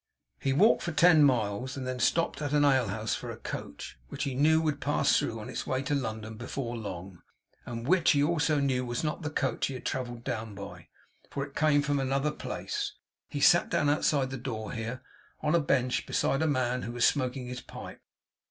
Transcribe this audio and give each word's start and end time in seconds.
He 0.39 0.51
walked 0.51 0.81
on 0.81 0.85
for 0.85 0.91
ten 0.99 1.23
miles; 1.23 1.77
and 1.77 1.85
then 1.85 1.99
stopped 1.99 2.41
at 2.41 2.53
an 2.53 2.65
ale 2.65 2.87
house 2.87 3.13
for 3.13 3.29
a 3.29 3.37
coach, 3.37 3.99
which 4.09 4.23
he 4.23 4.33
knew 4.33 4.59
would 4.59 4.81
pass 4.81 5.15
through, 5.15 5.39
on 5.39 5.47
its 5.47 5.67
way 5.67 5.83
to 5.83 5.93
London, 5.93 6.37
before 6.37 6.75
long; 6.75 7.21
and 7.67 7.87
which 7.87 8.13
he 8.13 8.23
also 8.23 8.59
knew 8.59 8.83
was 8.83 9.03
not 9.03 9.21
the 9.21 9.29
coach 9.29 9.67
he 9.67 9.75
had 9.75 9.85
travelled 9.85 10.23
down 10.23 10.55
by, 10.55 10.87
for 11.29 11.45
it 11.45 11.55
came 11.55 11.83
from 11.83 11.99
another 11.99 12.31
place. 12.31 12.93
He 13.29 13.41
sat 13.41 13.69
down 13.69 13.89
outside 13.91 14.31
the 14.31 14.37
door 14.37 14.71
here, 14.71 15.03
on 15.41 15.53
a 15.53 15.59
bench, 15.59 16.07
beside 16.07 16.41
a 16.41 16.47
man 16.47 16.81
who 16.81 16.93
was 16.93 17.05
smoking 17.05 17.45
his 17.45 17.61
pipe. 17.61 18.01